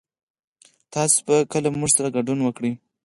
[0.93, 2.73] تاسو به کله موږ سره ګډون وکړئ